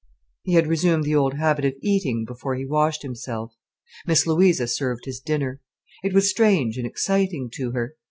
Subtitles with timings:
[0.41, 3.53] He had resumed the old habit of eating before he washed himself.
[4.07, 5.61] Miss Louisa served his dinner.
[6.01, 7.95] It was strange and exciting to her.